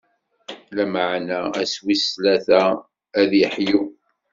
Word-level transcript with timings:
Lameɛna 0.75 1.39
ass 1.61 1.73
wis 1.83 2.03
tlata, 2.13 2.63
ad 3.19 3.27
d-iḥyu. 3.31 3.81